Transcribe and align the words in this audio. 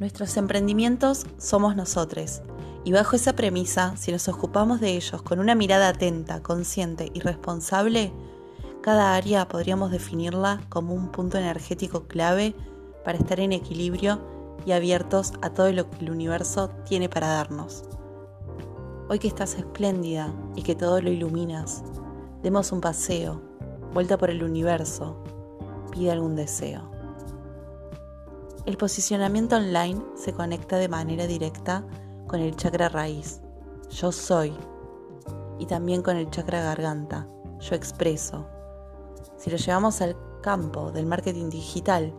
Nuestros 0.00 0.38
emprendimientos 0.38 1.26
somos 1.36 1.76
nosotros. 1.76 2.40
Y 2.84 2.92
bajo 2.92 3.16
esa 3.16 3.34
premisa, 3.34 3.98
si 3.98 4.10
nos 4.10 4.28
ocupamos 4.28 4.80
de 4.80 4.96
ellos 4.96 5.20
con 5.20 5.38
una 5.40 5.54
mirada 5.54 5.88
atenta, 5.88 6.42
consciente 6.42 7.10
y 7.12 7.20
responsable, 7.20 8.10
cada 8.80 9.14
área 9.14 9.46
podríamos 9.46 9.90
definirla 9.90 10.62
como 10.70 10.94
un 10.94 11.12
punto 11.12 11.36
energético 11.36 12.04
clave 12.04 12.54
para 13.04 13.18
estar 13.18 13.40
en 13.40 13.52
equilibrio 13.52 14.22
y 14.64 14.72
abiertos 14.72 15.34
a 15.42 15.50
todo 15.50 15.70
lo 15.70 15.90
que 15.90 15.98
el 15.98 16.10
universo 16.10 16.70
tiene 16.88 17.10
para 17.10 17.28
darnos. 17.28 17.84
Hoy 19.10 19.18
que 19.18 19.28
estás 19.28 19.56
espléndida 19.56 20.32
y 20.56 20.62
que 20.62 20.74
todo 20.74 21.02
lo 21.02 21.10
iluminas, 21.10 21.84
demos 22.42 22.72
un 22.72 22.80
paseo, 22.80 23.42
vuelta 23.92 24.16
por 24.16 24.30
el 24.30 24.42
universo, 24.42 25.22
pide 25.92 26.10
algún 26.10 26.36
deseo. 26.36 26.99
El 28.66 28.76
posicionamiento 28.76 29.56
online 29.56 30.02
se 30.14 30.34
conecta 30.34 30.76
de 30.76 30.88
manera 30.88 31.26
directa 31.26 31.82
con 32.26 32.40
el 32.40 32.54
chakra 32.56 32.90
raíz, 32.90 33.40
yo 33.88 34.12
soy, 34.12 34.52
y 35.58 35.64
también 35.64 36.02
con 36.02 36.16
el 36.16 36.30
chakra 36.30 36.62
garganta, 36.62 37.26
yo 37.58 37.74
expreso. 37.74 38.46
Si 39.38 39.50
lo 39.50 39.56
llevamos 39.56 40.02
al 40.02 40.14
campo 40.42 40.92
del 40.92 41.06
marketing 41.06 41.48
digital, 41.48 42.12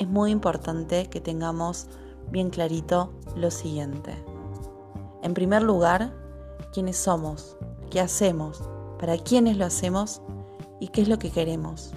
es 0.00 0.08
muy 0.08 0.32
importante 0.32 1.08
que 1.08 1.20
tengamos 1.20 1.86
bien 2.28 2.50
clarito 2.50 3.12
lo 3.36 3.52
siguiente. 3.52 4.12
En 5.22 5.32
primer 5.32 5.62
lugar, 5.62 6.12
quiénes 6.72 6.96
somos, 6.96 7.56
qué 7.90 8.00
hacemos, 8.00 8.68
para 8.98 9.16
quiénes 9.16 9.56
lo 9.56 9.64
hacemos 9.64 10.22
y 10.80 10.88
qué 10.88 11.02
es 11.02 11.08
lo 11.08 11.20
que 11.20 11.30
queremos, 11.30 11.92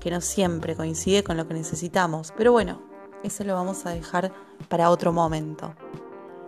que 0.00 0.10
no 0.10 0.22
siempre 0.22 0.74
coincide 0.74 1.22
con 1.22 1.36
lo 1.36 1.46
que 1.46 1.54
necesitamos, 1.54 2.32
pero 2.34 2.52
bueno, 2.52 2.87
eso 3.22 3.44
lo 3.44 3.54
vamos 3.54 3.86
a 3.86 3.90
dejar 3.90 4.32
para 4.68 4.90
otro 4.90 5.12
momento. 5.12 5.74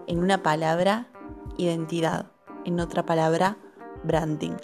En 0.06 0.18
una 0.18 0.42
palabra, 0.42 1.08
identidad. 1.56 2.26
En 2.64 2.80
otra 2.80 3.04
palabra, 3.04 3.56
branding. 4.04 4.56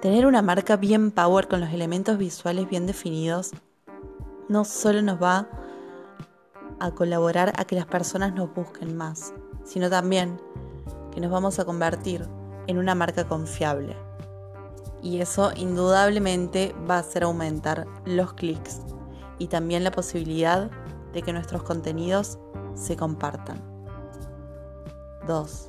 Tener 0.00 0.26
una 0.26 0.42
marca 0.42 0.76
bien 0.76 1.10
power 1.10 1.48
con 1.48 1.60
los 1.60 1.70
elementos 1.70 2.18
visuales 2.18 2.68
bien 2.68 2.86
definidos 2.86 3.52
no 4.48 4.64
solo 4.64 5.00
nos 5.00 5.22
va 5.22 5.48
a 6.80 6.90
colaborar 6.90 7.52
a 7.56 7.64
que 7.64 7.76
las 7.76 7.86
personas 7.86 8.34
nos 8.34 8.54
busquen 8.54 8.96
más, 8.96 9.32
sino 9.64 9.88
también 9.88 10.40
que 11.12 11.20
nos 11.20 11.30
vamos 11.30 11.58
a 11.58 11.64
convertir 11.64 12.26
en 12.66 12.78
una 12.78 12.94
marca 12.94 13.26
confiable. 13.26 13.96
Y 15.02 15.20
eso 15.20 15.52
indudablemente 15.56 16.74
va 16.88 16.96
a 16.96 17.00
hacer 17.00 17.24
aumentar 17.24 17.86
los 18.04 18.34
clics 18.34 18.80
y 19.38 19.48
también 19.48 19.84
la 19.84 19.90
posibilidad 19.90 20.70
de 21.14 21.22
que 21.22 21.32
nuestros 21.32 21.62
contenidos 21.62 22.38
se 22.74 22.96
compartan. 22.96 23.62
2. 25.26 25.68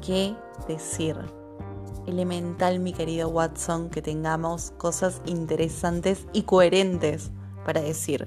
¿Qué 0.00 0.34
decir? 0.68 1.16
Elemental, 2.06 2.78
mi 2.78 2.92
querido 2.92 3.28
Watson, 3.28 3.90
que 3.90 4.00
tengamos 4.00 4.72
cosas 4.78 5.20
interesantes 5.26 6.26
y 6.32 6.42
coherentes 6.42 7.32
para 7.64 7.80
decir. 7.80 8.26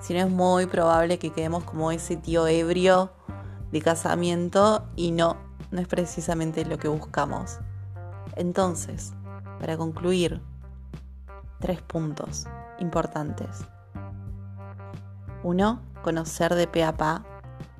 Si 0.00 0.12
no 0.12 0.20
es 0.20 0.30
muy 0.30 0.66
probable 0.66 1.18
que 1.18 1.32
quedemos 1.32 1.64
como 1.64 1.90
ese 1.90 2.16
tío 2.16 2.46
ebrio 2.46 3.10
de 3.72 3.82
casamiento 3.82 4.86
y 4.94 5.10
no, 5.10 5.36
no 5.70 5.80
es 5.80 5.88
precisamente 5.88 6.64
lo 6.64 6.78
que 6.78 6.88
buscamos. 6.88 7.58
Entonces, 8.36 9.14
para 9.58 9.76
concluir, 9.76 10.40
tres 11.58 11.82
puntos 11.82 12.46
importantes. 12.78 13.64
Uno, 15.42 15.80
conocer 16.02 16.54
de 16.54 16.66
pe 16.66 16.84
a 16.84 16.96
pa 16.96 17.24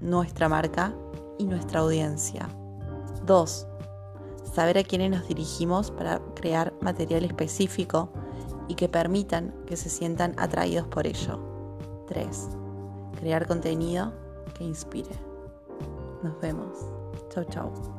nuestra 0.01 0.49
marca 0.49 0.95
y 1.39 1.45
nuestra 1.45 1.81
audiencia. 1.81 2.49
Dos, 3.25 3.67
saber 4.53 4.79
a 4.79 4.85
quiénes 4.85 5.11
nos 5.11 5.27
dirigimos 5.27 5.91
para 5.91 6.21
crear 6.35 6.73
material 6.81 7.25
específico 7.25 8.13
y 8.69 8.75
que 8.75 8.89
permitan 8.89 9.55
que 9.67 9.77
se 9.77 9.89
sientan 9.89 10.35
atraídos 10.39 10.87
por 10.89 11.07
ello. 11.07 11.41
Tres, 12.07 12.49
crear 13.19 13.47
contenido 13.47 14.13
que 14.55 14.65
inspire. 14.65 15.15
Nos 16.23 16.39
vemos. 16.41 16.79
Chau, 17.31 17.45
chau. 17.45 17.98